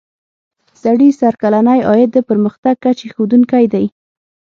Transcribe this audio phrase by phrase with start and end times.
[0.81, 3.85] سړي سر کلنی عاید د پرمختګ کچې ښودونکی دی.